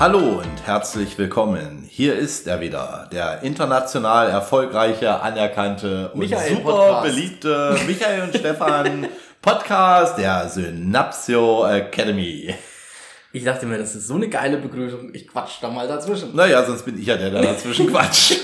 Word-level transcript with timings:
Hallo 0.00 0.38
und 0.38 0.64
herzlich 0.64 1.18
willkommen. 1.18 1.84
Hier 1.88 2.14
ist 2.14 2.46
er 2.46 2.60
wieder, 2.60 3.08
der 3.10 3.42
international 3.42 4.28
erfolgreiche, 4.28 5.20
anerkannte 5.20 6.10
und 6.12 6.20
Michael 6.20 6.54
super 6.56 6.70
Podcast. 6.72 7.02
beliebte 7.02 7.76
Michael 7.84 8.22
und 8.22 8.36
Stefan 8.36 9.08
Podcast 9.42 10.16
der 10.18 10.48
Synapsio 10.48 11.66
Academy. 11.66 12.54
Ich 13.32 13.42
dachte 13.42 13.66
mir, 13.66 13.78
das 13.78 13.96
ist 13.96 14.06
so 14.06 14.14
eine 14.14 14.28
geile 14.28 14.58
Begrüßung. 14.58 15.12
Ich 15.14 15.26
quatsch 15.26 15.58
da 15.60 15.68
mal 15.68 15.88
dazwischen. 15.88 16.34
Naja, 16.34 16.64
sonst 16.64 16.84
bin 16.84 16.96
ich 16.98 17.06
ja 17.06 17.16
der, 17.16 17.30
der 17.30 17.42
dazwischen 17.42 17.86
quatscht. 17.90 18.40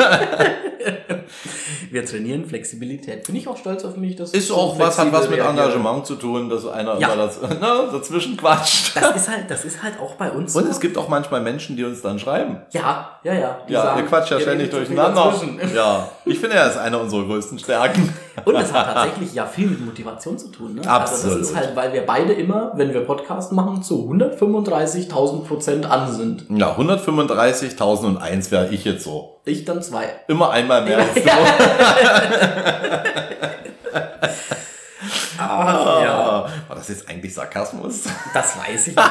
Wir 1.95 2.05
trainieren 2.05 2.45
Flexibilität. 2.45 3.25
Bin 3.25 3.37
ich 3.37 3.47
auch 3.47 3.57
stolz 3.57 3.85
auf 3.85 3.97
mich. 3.97 4.17
Dass 4.17 4.33
Ist 4.33 4.49
so 4.49 4.57
auch 4.57 4.77
was, 4.81 4.99
hat 4.99 5.13
was 5.13 5.31
mit. 5.31 5.39
Engagement 5.39 6.05
zu 6.05 6.17
tun, 6.17 6.49
dass 6.49 6.67
einer 6.67 6.99
Ja. 6.99 7.13
immer 7.13 7.25
das, 7.25 7.41
ne, 7.61 7.89
dazwischen 7.93 8.37
quatscht. 8.37 8.97
Das 8.97 9.15
ist 9.15 9.29
halt, 9.29 9.49
das 9.49 9.65
ist 9.65 9.81
halt 9.81 10.01
auch 10.01 10.17
bei 10.17 10.29
uns. 10.33 10.57
Und 10.57 10.65
so. 10.65 10.71
es 10.71 10.81
gibt 10.81 10.99
auch 10.99 11.07
manchmal 11.09 11.41
Menschen, 11.41 11.77
die 11.77 11.85
uns 11.85 12.03
dann 12.03 12.19
schreiben. 12.19 12.63
ja, 12.73 13.11
ja, 13.23 13.33
ja. 13.35 13.59
Ja, 13.69 13.83
sagen, 13.83 14.01
ihr 14.01 14.07
quatscht 14.07 14.33
ja 14.33 14.41
ständig 14.41 14.71
durcheinander. 14.71 15.41
Ja, 15.73 16.09
ich 16.25 16.41
finde, 16.41 16.57
er 16.57 16.69
ist 16.69 16.79
eine 16.79 16.99
unserer 16.99 17.27
größten 17.27 17.61
Stärken. 17.61 18.13
Und 18.45 18.57
es 18.57 18.73
hat 18.73 18.95
tatsächlich 18.95 19.33
ja 19.35 19.47
viel 19.47 19.69
mit 19.69 19.85
Motivation 19.85 20.37
zu 20.39 20.49
tun. 20.49 20.75
Ne? 20.75 20.81
Also 20.81 20.91
Absolut. 20.91 21.41
das 21.41 21.51
ist 21.51 21.57
halt, 21.57 21.77
weil 21.77 21.93
wir 21.93 22.05
beide 22.05 22.33
immer, 22.33 22.73
wenn 22.75 22.93
wir 22.93 23.03
Podcast 23.03 23.53
machen, 23.53 23.83
zu 23.83 24.11
135.000 24.11 25.45
Prozent 25.45 25.87
an 25.91 26.13
sind. 26.13 26.47
Ja, 26.51 26.77
135.001 26.77 28.51
wäre 28.51 28.69
ich 28.71 28.85
jetzt 28.85 29.05
so. 29.05 29.37
Ich 29.45 29.65
dann 29.65 29.83
zwei. 29.83 30.07
Immer 30.29 30.51
einmal 30.51 30.83
mehr 30.85 30.99
als 30.99 31.15
du. 31.15 31.21
Ah, 35.39 36.01
ja. 36.03 36.47
War 36.69 36.77
das 36.77 36.89
jetzt 36.89 37.09
eigentlich 37.09 37.35
Sarkasmus? 37.35 38.05
Das 38.33 38.57
weiß 38.59 38.89
ich 38.89 38.97
nicht. 38.97 39.11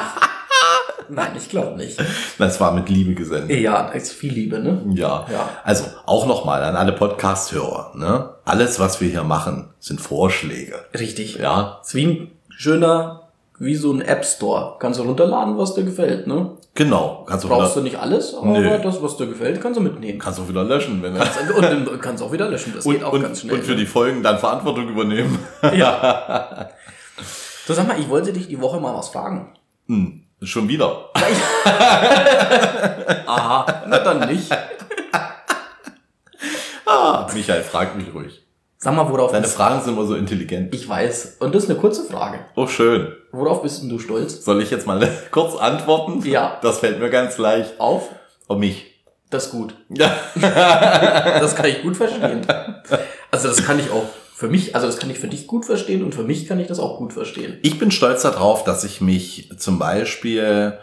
Nein, 1.13 1.31
ich 1.37 1.49
glaube 1.49 1.77
nicht. 1.77 1.99
Das 2.37 2.59
war 2.59 2.71
mit 2.73 2.89
Liebe 2.89 3.13
gesendet. 3.13 3.59
Ja, 3.59 3.83
da 3.83 3.89
ist 3.93 4.11
viel 4.11 4.33
Liebe, 4.33 4.59
ne? 4.59 4.81
Ja. 4.93 5.25
Ja. 5.31 5.49
Also 5.63 5.85
auch 6.05 6.25
nochmal 6.25 6.63
an 6.63 6.75
alle 6.75 6.93
Podcast-Hörer. 6.93 7.93
Ne? 7.95 8.29
Alles, 8.45 8.79
was 8.79 8.99
wir 9.01 9.09
hier 9.09 9.23
machen, 9.23 9.69
sind 9.79 10.01
Vorschläge. 10.01 10.75
Richtig. 10.97 11.35
Ja, 11.35 11.79
Ist 11.83 11.95
wie 11.95 12.05
ein 12.05 12.31
schöner, 12.49 13.29
wie 13.59 13.75
so 13.75 13.91
ein 13.93 14.01
App 14.01 14.25
Store. 14.25 14.75
Kannst 14.79 14.99
du 14.99 15.03
runterladen, 15.03 15.57
was 15.57 15.73
dir 15.75 15.83
gefällt, 15.83 16.27
ne? 16.27 16.51
genau. 16.73 17.23
Kannst 17.27 17.45
du, 17.45 17.49
Brauchst 17.49 17.75
du 17.75 17.81
nicht 17.81 17.97
alles, 17.99 18.33
aber 18.33 18.47
Nö. 18.59 18.79
das, 18.81 19.01
was 19.01 19.15
dir 19.17 19.27
gefällt, 19.27 19.61
kannst 19.61 19.77
du 19.79 19.83
mitnehmen. 19.83 20.17
kannst 20.19 20.39
du 20.39 20.49
wieder 20.49 20.63
löschen. 20.63 21.01
Wenn 21.03 21.13
Und 21.13 21.61
dann 21.63 22.01
kannst 22.01 22.21
du 22.21 22.25
auch 22.27 22.31
wieder 22.31 22.49
löschen. 22.49 22.73
Das 22.75 22.85
und, 22.85 22.93
geht 22.95 23.03
auch 23.03 23.13
und, 23.13 23.21
ganz 23.21 23.41
schnell. 23.41 23.55
und 23.55 23.63
für 23.63 23.75
die 23.75 23.85
Folgen 23.85 24.23
dann 24.23 24.39
Verantwortung 24.39 24.89
übernehmen. 24.89 25.37
ne? 25.61 25.77
ja. 25.77 26.69
So, 27.65 27.73
sag 27.73 27.87
mal, 27.87 27.97
ich 27.97 28.09
wollte 28.09 28.33
dich 28.33 28.49
die 28.49 28.59
Woche 28.59 28.77
mal 28.81 28.93
was 28.93 29.07
fragen. 29.07 29.53
Hm, 29.87 30.22
schon 30.45 30.67
wieder. 30.67 31.09
Aha, 33.25 33.83
na 33.87 33.99
dann 33.99 34.27
nicht. 34.27 34.51
Ah, 36.85 37.27
Michael, 37.33 37.63
frag 37.63 37.95
mich 37.95 38.13
ruhig. 38.13 38.41
Sag 38.77 38.95
mal, 38.95 39.09
worauf 39.09 39.31
Deine 39.31 39.43
bist 39.43 39.55
Fragen 39.55 39.81
sind 39.81 39.93
immer 39.93 40.05
so 40.05 40.15
intelligent. 40.15 40.75
Ich 40.75 40.89
weiß. 40.89 41.37
Und 41.39 41.55
das 41.55 41.63
ist 41.63 41.69
eine 41.69 41.79
kurze 41.79 42.03
Frage. 42.03 42.39
Oh, 42.55 42.67
schön. 42.67 43.15
Worauf 43.31 43.61
bist 43.61 43.81
denn 43.81 43.89
du 43.89 43.97
stolz? 43.97 44.43
Soll 44.43 44.61
ich 44.61 44.71
jetzt 44.71 44.85
mal 44.85 45.09
kurz 45.31 45.55
antworten? 45.55 46.21
Ja. 46.25 46.59
Das 46.61 46.79
fällt 46.79 46.99
mir 46.99 47.09
ganz 47.09 47.37
leicht. 47.37 47.79
Auf? 47.79 48.09
Um 48.47 48.59
mich. 48.59 48.93
Das 49.29 49.45
ist 49.45 49.51
gut. 49.51 49.73
Ja. 49.89 50.13
Das 51.39 51.55
kann 51.55 51.65
ich 51.67 51.81
gut 51.81 51.95
verstehen. 51.95 52.45
Also 53.31 53.47
das 53.47 53.65
kann 53.65 53.79
ich 53.79 53.89
auch 53.89 54.03
für 54.35 54.47
mich, 54.47 54.73
also 54.75 54.87
das 54.87 54.97
kann 54.97 55.09
ich 55.09 55.19
für 55.19 55.27
dich 55.27 55.47
gut 55.47 55.65
verstehen 55.65 56.03
und 56.03 56.15
für 56.15 56.23
mich 56.23 56.47
kann 56.47 56.59
ich 56.59 56.67
das 56.67 56.79
auch 56.79 56.97
gut 56.97 57.13
verstehen. 57.13 57.59
Ich 57.61 57.77
bin 57.77 57.91
stolz 57.91 58.23
darauf, 58.23 58.63
dass 58.63 58.83
ich 58.83 58.99
mich 58.99 59.49
zum 59.57 59.77
Beispiel 59.77 60.77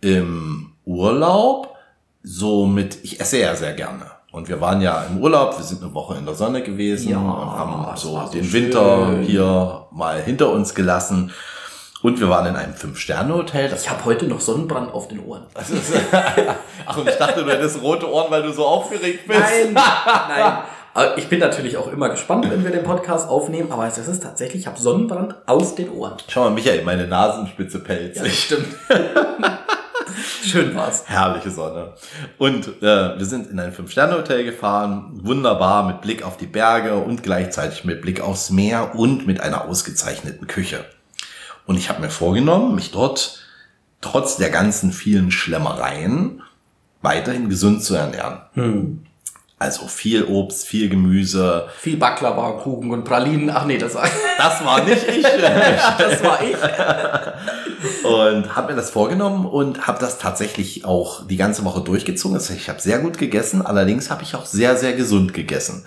im 0.00 0.72
Urlaub 0.84 1.76
so 2.22 2.66
mit, 2.66 2.98
ich 3.04 3.20
esse 3.20 3.38
ja 3.38 3.54
sehr 3.54 3.72
gerne. 3.74 4.06
Und 4.32 4.48
wir 4.48 4.60
waren 4.60 4.80
ja 4.82 5.04
im 5.04 5.18
Urlaub, 5.18 5.56
wir 5.56 5.64
sind 5.64 5.82
eine 5.82 5.94
Woche 5.94 6.18
in 6.18 6.26
der 6.26 6.34
Sonne 6.34 6.62
gewesen 6.62 7.10
Ja, 7.10 7.18
und 7.18 7.24
haben 7.26 7.96
so 7.96 8.20
so 8.20 8.32
den 8.32 8.44
schön. 8.44 8.64
Winter 8.64 9.18
hier 9.22 9.86
mal 9.92 10.20
hinter 10.20 10.50
uns 10.50 10.74
gelassen. 10.74 11.32
Und 12.02 12.20
wir 12.20 12.28
waren 12.28 12.46
in 12.46 12.56
einem 12.56 12.74
Fünf-Sterne-Hotel. 12.74 13.72
Ich 13.74 13.88
habe 13.88 14.04
heute 14.04 14.26
noch 14.26 14.40
Sonnenbrand 14.40 14.92
auf 14.92 15.08
den 15.08 15.20
Ohren. 15.24 15.44
Ach, 16.86 16.96
und 16.98 17.08
ich 17.08 17.16
dachte, 17.16 17.44
du 17.44 17.50
hättest 17.50 17.80
rote 17.80 18.10
Ohren, 18.10 18.30
weil 18.30 18.42
du 18.42 18.52
so 18.52 18.66
aufgeregt 18.66 19.26
bist. 19.26 19.40
Nein, 19.40 19.72
nein. 19.72 20.58
Aber 20.96 21.18
Ich 21.18 21.28
bin 21.28 21.40
natürlich 21.40 21.76
auch 21.76 21.92
immer 21.92 22.08
gespannt, 22.08 22.48
wenn 22.48 22.64
wir 22.64 22.70
den 22.70 22.82
Podcast 22.82 23.28
aufnehmen, 23.28 23.70
aber 23.70 23.86
es 23.86 23.98
ist 23.98 24.22
tatsächlich, 24.22 24.62
ich 24.62 24.66
habe 24.66 24.80
Sonnenbrand 24.80 25.34
auf 25.44 25.74
den 25.74 25.90
Ohren. 25.90 26.14
Schau 26.26 26.44
mal, 26.44 26.50
Michael, 26.52 26.84
meine 26.84 27.06
Nasenspitze 27.06 27.80
pelzt. 27.80 28.24
Ja, 28.24 28.30
stimmt. 28.30 28.68
Schön 30.42 30.74
war's. 30.74 31.04
Herrliche 31.06 31.50
Sonne. 31.50 31.92
Und 32.38 32.80
äh, 32.80 33.18
wir 33.18 33.26
sind 33.26 33.50
in 33.50 33.60
ein 33.60 33.74
Fünf-Sterne-Hotel 33.74 34.44
gefahren, 34.44 35.20
wunderbar 35.22 35.86
mit 35.86 36.00
Blick 36.00 36.22
auf 36.22 36.38
die 36.38 36.46
Berge 36.46 36.94
und 36.94 37.22
gleichzeitig 37.22 37.84
mit 37.84 38.00
Blick 38.00 38.22
aufs 38.22 38.48
Meer 38.48 38.94
und 38.94 39.26
mit 39.26 39.42
einer 39.42 39.66
ausgezeichneten 39.66 40.46
Küche. 40.46 40.86
Und 41.66 41.76
ich 41.76 41.90
habe 41.90 42.00
mir 42.00 42.10
vorgenommen, 42.10 42.74
mich 42.74 42.90
dort 42.90 43.44
trotz 44.00 44.38
der 44.38 44.48
ganzen 44.48 44.92
vielen 44.92 45.30
Schlemmereien 45.30 46.40
weiterhin 47.02 47.50
gesund 47.50 47.84
zu 47.84 47.94
ernähren. 47.94 48.40
Hm. 48.54 49.05
Also 49.58 49.86
viel 49.88 50.24
Obst, 50.24 50.66
viel 50.66 50.90
Gemüse. 50.90 51.68
Viel 51.78 51.96
Baklava, 51.96 52.52
Kuchen 52.62 52.90
und 52.90 53.04
Pralinen. 53.04 53.48
Ach 53.48 53.64
nee, 53.64 53.78
das 53.78 53.94
war, 53.94 54.04
Das 54.38 54.62
war 54.64 54.84
nicht 54.84 55.02
ich. 55.08 55.22
das 55.98 56.22
war 56.22 56.38
ich. 56.42 56.56
und 58.04 58.54
habe 58.54 58.72
mir 58.72 58.76
das 58.76 58.90
vorgenommen 58.90 59.46
und 59.46 59.86
habe 59.86 59.98
das 59.98 60.18
tatsächlich 60.18 60.84
auch 60.84 61.26
die 61.26 61.38
ganze 61.38 61.64
Woche 61.64 61.80
durchgezogen. 61.80 62.34
Das 62.36 62.50
heißt, 62.50 62.60
ich 62.60 62.68
habe 62.68 62.80
sehr 62.82 62.98
gut 62.98 63.16
gegessen, 63.16 63.64
allerdings 63.64 64.10
habe 64.10 64.22
ich 64.24 64.34
auch 64.34 64.44
sehr, 64.44 64.76
sehr 64.76 64.92
gesund 64.92 65.32
gegessen. 65.32 65.86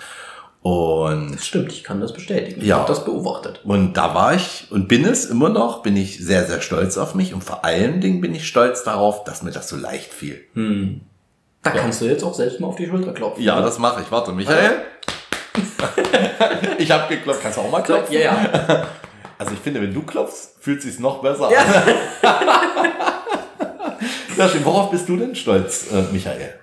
Und, 0.62 1.35
Das 1.35 1.46
stimmt, 1.47 1.72
ich 1.72 1.84
kann 1.85 2.02
das 2.02 2.12
bestätigen. 2.12 2.59
Ich 2.62 2.68
Ja. 2.68 2.78
habe 2.79 2.88
das 2.88 3.06
beobachtet. 3.06 3.62
und 3.63 3.94
da 3.94 4.13
war 4.13 4.34
ich 4.34 4.68
und 4.72 4.88
bin 4.90 5.06
es 5.06 5.25
immer 5.25 5.47
noch, 5.50 5.84
bin 5.84 5.96
ich 5.96 6.18
sehr, 6.25 6.46
sehr 6.47 6.62
stolz 6.62 6.97
auf 6.97 7.16
mich 7.16 7.34
und 7.34 7.44
vor 7.44 7.63
allen 7.63 8.02
Dingen 8.02 8.19
bin 8.19 8.35
ich 8.35 8.46
stolz 8.47 8.84
darauf, 8.84 9.24
dass 9.24 9.41
mir 9.41 9.52
das 9.52 9.69
so 9.69 9.78
leicht 9.78 10.12
fiel. 10.13 10.41
Hm. 10.56 11.02
Da 11.64 11.72
kannst 11.72 12.02
du 12.02 12.06
jetzt 12.06 12.24
auch 12.24 12.34
selbst 12.34 12.59
mal 12.59 12.68
auf 12.68 12.75
die 12.78 12.88
Schulter 12.88 13.14
klopfen. 13.14 13.44
Ja, 13.44 13.62
das 13.62 13.80
mache 13.80 14.02
ich. 14.02 14.12
Warte, 14.12 14.31
Michael. 14.31 14.81
ich 16.78 16.90
habe 16.92 17.14
geklopft. 17.14 17.42
Kannst 17.42 17.58
du 17.58 17.62
auch 17.62 17.72
mal 17.72 17.81
klopfen? 17.81 18.14
Ja, 18.14 18.20
ja. 18.22 18.88
Also 19.38 19.53
ich 19.53 19.59
finde, 19.59 19.81
wenn 19.81 19.94
du 19.94 20.02
klopfst, 20.02 20.58
fühlt 20.59 20.81
sich's 20.81 21.00
noch 21.00 21.22
besser 21.22 21.50
Ja. 21.50 21.59
an. 22.30 22.88
Sehr 24.36 24.50
schön. 24.50 24.66
Worauf 24.66 24.92
bist 24.92 25.08
du 25.08 25.16
denn 25.16 25.34
stolz, 25.34 25.94
äh, 25.94 26.12
Michael? 26.12 26.56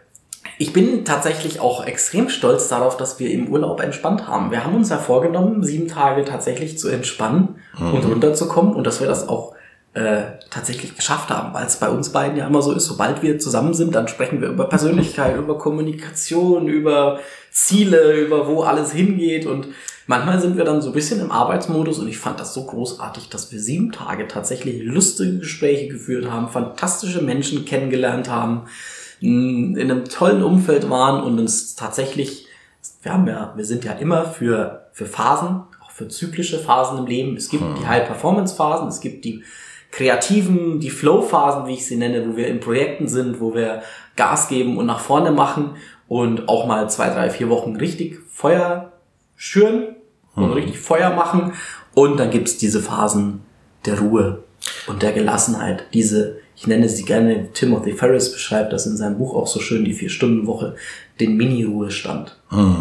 Ich 0.58 0.74
bin 0.74 1.06
tatsächlich 1.06 1.60
auch 1.60 1.86
extrem 1.86 2.28
stolz 2.28 2.68
darauf, 2.68 2.98
dass 2.98 3.18
wir 3.18 3.30
im 3.30 3.48
Urlaub 3.48 3.80
entspannt 3.80 4.28
haben. 4.28 4.50
Wir 4.50 4.62
haben 4.62 4.74
uns 4.74 4.90
ja 4.90 4.98
vorgenommen, 4.98 5.62
sieben 5.62 5.88
Tage 5.88 6.26
tatsächlich 6.26 6.78
zu 6.78 6.90
entspannen 6.90 7.56
und 7.78 8.04
runterzukommen 8.04 8.74
und 8.74 8.86
dass 8.86 9.00
wir 9.00 9.06
das 9.06 9.26
auch 9.28 9.54
äh, 9.96 10.38
tatsächlich 10.50 10.94
geschafft 10.94 11.30
haben, 11.30 11.54
weil 11.54 11.64
es 11.66 11.76
bei 11.76 11.88
uns 11.88 12.10
beiden 12.10 12.36
ja 12.36 12.46
immer 12.46 12.60
so 12.60 12.72
ist, 12.72 12.84
sobald 12.84 13.22
wir 13.22 13.38
zusammen 13.38 13.72
sind, 13.72 13.94
dann 13.94 14.08
sprechen 14.08 14.42
wir 14.42 14.50
über 14.50 14.68
Persönlichkeit, 14.68 15.38
über 15.38 15.56
Kommunikation, 15.56 16.68
über 16.68 17.20
Ziele, 17.50 18.12
über 18.20 18.46
wo 18.46 18.60
alles 18.60 18.92
hingeht 18.92 19.46
und 19.46 19.68
manchmal 20.06 20.38
sind 20.38 20.58
wir 20.58 20.64
dann 20.64 20.82
so 20.82 20.90
ein 20.90 20.92
bisschen 20.92 21.20
im 21.20 21.32
Arbeitsmodus 21.32 21.98
und 21.98 22.08
ich 22.08 22.18
fand 22.18 22.38
das 22.38 22.52
so 22.52 22.66
großartig, 22.66 23.30
dass 23.30 23.50
wir 23.52 23.58
sieben 23.58 23.90
Tage 23.90 24.28
tatsächlich 24.28 24.82
lustige 24.82 25.38
Gespräche 25.38 25.88
geführt 25.88 26.30
haben, 26.30 26.50
fantastische 26.50 27.22
Menschen 27.22 27.64
kennengelernt 27.64 28.28
haben, 28.28 28.66
in 29.22 29.80
einem 29.80 30.04
tollen 30.04 30.42
Umfeld 30.42 30.90
waren 30.90 31.24
und 31.24 31.38
uns 31.38 31.74
tatsächlich, 31.74 32.46
wir 33.00 33.14
haben 33.14 33.26
ja, 33.26 33.54
wir 33.56 33.64
sind 33.64 33.86
ja 33.86 33.92
immer 33.92 34.26
für, 34.26 34.88
für 34.92 35.06
Phasen, 35.06 35.62
auch 35.82 35.90
für 35.90 36.08
zyklische 36.08 36.58
Phasen 36.58 36.98
im 36.98 37.06
Leben. 37.06 37.34
Es 37.38 37.48
gibt 37.48 37.64
die 37.80 37.86
High-Performance-Phasen, 37.86 38.88
es 38.88 39.00
gibt 39.00 39.24
die 39.24 39.42
kreativen, 39.96 40.78
die 40.78 40.90
Flow-Phasen, 40.90 41.66
wie 41.66 41.72
ich 41.72 41.86
sie 41.86 41.96
nenne, 41.96 42.28
wo 42.28 42.36
wir 42.36 42.48
in 42.48 42.60
Projekten 42.60 43.08
sind, 43.08 43.40
wo 43.40 43.54
wir 43.54 43.82
Gas 44.14 44.48
geben 44.48 44.76
und 44.76 44.84
nach 44.84 45.00
vorne 45.00 45.32
machen 45.32 45.70
und 46.06 46.50
auch 46.50 46.66
mal 46.66 46.90
zwei, 46.90 47.08
drei, 47.08 47.30
vier 47.30 47.48
Wochen 47.48 47.76
richtig 47.76 48.18
Feuer 48.30 48.92
schüren 49.36 49.96
und 50.34 50.52
richtig 50.52 50.78
Feuer 50.78 51.14
machen. 51.14 51.54
Und 51.94 52.20
dann 52.20 52.30
gibt's 52.30 52.58
diese 52.58 52.82
Phasen 52.82 53.40
der 53.86 53.98
Ruhe 53.98 54.44
und 54.86 55.02
der 55.02 55.12
Gelassenheit, 55.12 55.86
diese 55.94 56.40
ich 56.58 56.66
nenne 56.66 56.88
sie 56.88 57.04
gerne, 57.04 57.52
Timothy 57.52 57.92
Ferris 57.92 58.32
beschreibt 58.32 58.72
das 58.72 58.86
in 58.86 58.96
seinem 58.96 59.18
Buch 59.18 59.34
auch 59.34 59.46
so 59.46 59.60
schön, 59.60 59.84
die 59.84 59.92
Vier-Stunden-Woche, 59.92 60.74
den 61.20 61.36
Mini-Ruhestand. 61.36 62.38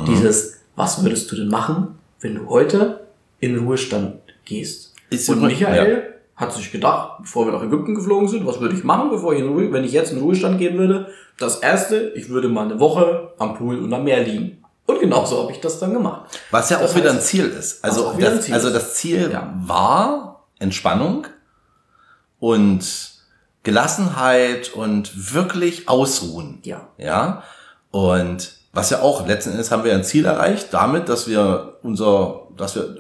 Dieses, 0.08 0.62
was 0.78 1.04
würdest 1.04 1.30
du 1.30 1.36
denn 1.36 1.50
machen, 1.50 2.00
wenn 2.22 2.36
du 2.36 2.50
heute 2.50 3.08
in 3.42 3.58
Ruhestand 3.58 4.16
gehst. 4.46 4.94
Ist 5.10 5.28
Und 5.28 5.42
Michael 5.42 6.15
hat 6.36 6.52
sich 6.54 6.72
gedacht, 6.72 7.20
bevor 7.22 7.46
wir 7.46 7.54
nach 7.54 7.64
Ägypten 7.64 7.96
geflogen 7.96 8.28
sind, 8.28 8.46
was 8.46 8.60
würde 8.60 8.76
ich 8.76 8.84
machen, 8.84 9.10
bevor 9.10 9.34
ich 9.34 9.40
in 9.40 9.48
Ruhe, 9.48 9.72
wenn 9.72 9.84
ich 9.86 9.92
jetzt 9.94 10.12
in 10.12 10.20
Ruhestand 10.20 10.58
gehen 10.58 10.78
würde? 10.78 11.08
Das 11.38 11.58
erste, 11.58 12.10
ich 12.16 12.30
würde 12.30 12.50
mal 12.50 12.66
eine 12.66 12.80
Woche 12.80 13.34
am 13.40 13.56
Pool 13.56 13.80
und 13.80 13.94
am 13.94 14.04
Meer 14.04 14.24
liegen. 14.24 14.64
Und 14.86 15.00
genauso 15.00 15.42
habe 15.42 15.52
ich 15.52 15.60
das 15.62 15.80
dann 15.80 15.94
gemacht. 15.94 16.40
Was 16.52 16.70
ja 16.70 16.78
Das 16.80 16.92
auch 16.92 16.96
wieder 16.96 17.10
heißt- 17.10 17.14
ein 17.16 17.22
Ziel 17.22 17.46
ist. 17.46 17.84
Also, 17.84 18.18
wieder 18.18 18.30
ein 18.30 18.36
das, 18.36 18.46
Ziel 18.46 18.54
also 18.54 18.68
ist. 18.68 18.74
das 18.76 18.94
Ziel 18.96 19.30
Ja. 19.32 19.54
war 19.66 20.44
Entspannung 20.60 21.26
und 22.40 23.12
Gelassenheit 23.64 24.74
und 24.74 25.34
wirklich 25.34 25.90
ausruhen. 25.90 26.60
Ja. 26.64 26.90
Ja. 26.98 27.44
Und 27.92 28.54
was 28.74 28.90
ja 28.90 29.02
auch 29.02 29.26
letzten 29.26 29.52
Endes 29.52 29.72
haben 29.72 29.84
wir 29.84 29.94
ein 29.94 30.04
Ziel 30.04 30.26
erreicht, 30.26 30.68
damit, 30.74 31.10
dass 31.10 31.28
wir 31.28 31.78
unser, 31.82 32.42
dass 32.58 32.76
wir 32.76 32.96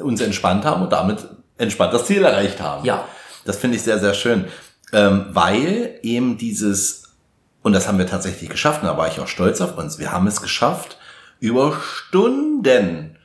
uns 0.00 0.20
entspannt 0.20 0.64
haben 0.64 0.82
und 0.82 0.92
damit 0.92 1.26
entspannt 1.60 1.94
das 1.94 2.06
Ziel 2.06 2.24
erreicht 2.24 2.60
haben. 2.60 2.84
Ja. 2.84 3.06
Das 3.44 3.56
finde 3.56 3.76
ich 3.76 3.82
sehr, 3.82 3.98
sehr 3.98 4.14
schön. 4.14 4.46
Ähm, 4.92 5.26
weil 5.30 5.98
eben 6.02 6.36
dieses, 6.36 7.14
und 7.62 7.72
das 7.72 7.86
haben 7.86 7.98
wir 7.98 8.06
tatsächlich 8.06 8.50
geschafft, 8.50 8.82
und 8.82 8.88
da 8.88 8.96
war 8.96 9.08
ich 9.08 9.20
auch 9.20 9.28
stolz 9.28 9.60
auf 9.60 9.78
uns, 9.78 9.98
wir 9.98 10.10
haben 10.10 10.26
es 10.26 10.42
geschafft, 10.42 10.98
über 11.38 11.78
Stunden, 11.80 13.16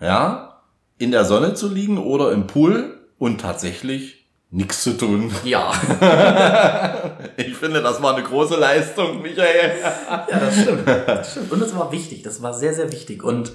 ja, 0.00 0.60
in 0.98 1.10
der 1.10 1.24
Sonne 1.24 1.54
zu 1.54 1.68
liegen 1.68 1.98
oder 1.98 2.32
im 2.32 2.46
Pool 2.46 2.98
und 3.18 3.40
tatsächlich 3.40 4.26
nichts 4.50 4.82
zu 4.82 4.96
tun. 4.96 5.32
Ja. 5.44 5.72
Ich 7.36 7.56
finde, 7.56 7.80
das 7.80 8.02
war 8.02 8.14
eine 8.14 8.24
große 8.24 8.56
Leistung, 8.56 9.22
Michael. 9.22 9.72
Ja, 9.80 10.26
das 10.28 10.60
stimmt. 10.60 10.86
das 10.86 11.30
stimmt. 11.30 11.52
Und 11.52 11.62
das 11.62 11.74
war 11.74 11.90
wichtig, 11.92 12.22
das 12.22 12.42
war 12.42 12.52
sehr, 12.52 12.74
sehr 12.74 12.92
wichtig. 12.92 13.24
Und 13.24 13.52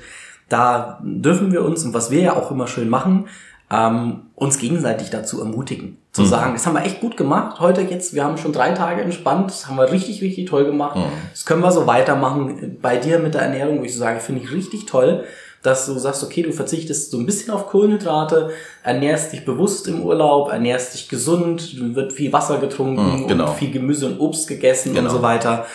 da 0.50 1.00
dürfen 1.04 1.52
wir 1.52 1.64
uns, 1.64 1.84
und 1.84 1.94
was 1.94 2.10
wir 2.10 2.22
ja 2.22 2.34
auch 2.36 2.50
immer 2.50 2.68
schön 2.68 2.90
machen, 2.90 3.28
ähm, 3.72 4.22
uns 4.36 4.58
gegenseitig 4.60 5.10
dazu 5.10 5.40
ermutigen. 5.42 5.98
Zu 6.14 6.26
sagen, 6.26 6.54
das 6.54 6.66
haben 6.66 6.74
wir 6.74 6.84
echt 6.84 7.00
gut 7.00 7.16
gemacht. 7.16 7.60
Heute 7.60 7.82
jetzt, 7.82 8.16
wir 8.16 8.24
haben 8.24 8.38
schon 8.38 8.52
drei 8.52 8.72
Tage 8.72 9.02
entspannt, 9.04 9.52
das 9.52 9.68
haben 9.68 9.76
wir 9.78 9.92
richtig, 9.92 10.22
richtig 10.22 10.50
toll 10.50 10.66
gemacht. 10.66 10.98
Das 11.32 11.46
können 11.46 11.62
wir 11.62 11.72
so 11.72 11.86
weitermachen. 11.86 12.78
Bei 12.82 12.98
dir 12.98 13.20
mit 13.20 13.36
der 13.36 13.42
Ernährung, 13.42 13.80
wo 13.80 13.84
ich 13.84 13.94
so 13.94 14.00
sage, 14.00 14.20
finde 14.20 14.42
ich 14.42 14.52
richtig 14.52 14.88
toll, 14.88 15.26
dass 15.62 15.86
du 15.86 15.98
sagst, 16.00 16.24
okay, 16.24 16.42
du 16.44 16.52
verzichtest 16.54 17.12
so 17.12 17.18
ein 17.20 17.26
bisschen 17.28 17.54
auf 17.54 17.68
Kohlenhydrate, 17.68 18.50
ernährst 18.84 19.32
dich 19.34 19.46
bewusst 19.46 19.88
im 19.88 20.02
Urlaub, 20.02 20.52
ernährst 20.52 20.94
dich 20.96 21.08
gesund, 21.10 21.76
wird 21.96 22.14
viel 22.14 22.32
Wasser 22.34 22.58
getrunken 22.60 23.24
Mhm, 23.24 23.28
genau. 23.28 23.50
und 23.52 23.58
viel 23.58 23.72
Gemüse 23.72 24.08
und 24.08 24.20
Obst 24.20 24.48
gegessen 24.48 24.94
Genau. 24.96 25.10
und 25.10 25.16
so 25.16 25.22
weiter 25.22 25.66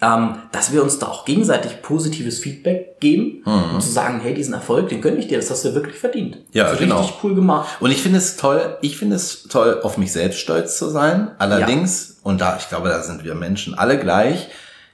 ähm, 0.00 0.36
dass 0.52 0.72
wir 0.72 0.82
uns 0.82 0.98
da 0.98 1.06
auch 1.06 1.24
gegenseitig 1.24 1.82
positives 1.82 2.38
Feedback 2.38 3.00
geben 3.00 3.42
und 3.44 3.82
zu 3.82 3.90
sagen, 3.90 4.20
hey, 4.20 4.32
diesen 4.32 4.54
Erfolg, 4.54 4.88
den 4.88 5.00
gönne 5.00 5.18
ich 5.18 5.26
dir, 5.26 5.38
das 5.38 5.50
hast 5.50 5.64
du 5.64 5.74
wirklich 5.74 5.98
verdient. 5.98 6.36
Mhm. 6.36 6.42
Ja, 6.52 6.70
das 6.70 6.78
genau. 6.78 7.00
richtig 7.00 7.16
cool 7.24 7.34
gemacht. 7.34 7.68
Und 7.80 7.90
ich 7.90 8.00
finde 8.00 8.18
es 8.18 8.36
toll, 8.36 8.78
ich 8.80 8.96
finde 8.96 9.16
es 9.16 9.44
toll, 9.44 9.80
auf 9.82 9.98
mich 9.98 10.12
selbst 10.12 10.38
stolz 10.38 10.78
zu 10.78 10.88
sein. 10.88 11.32
Allerdings, 11.38 12.18
und 12.22 12.40
da, 12.40 12.56
ich 12.58 12.68
glaube, 12.68 12.88
da 12.88 13.02
sind 13.02 13.24
wir 13.24 13.34
Menschen 13.34 13.74
alle 13.74 13.98
gleich, 13.98 14.48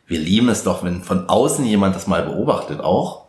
wir 0.07 0.19
lieben 0.19 0.49
es 0.49 0.65
doch, 0.65 0.83
wenn 0.85 1.03
von 1.03 1.29
außen 1.29 1.65
jemand 1.65 1.97
das 1.97 2.07
mal 2.07 2.23
beobachtet 2.23 2.81
auch 2.81 3.27